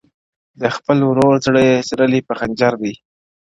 [0.61, 2.95] د خپل ورور زړه یې څیرلی په خنجر دی-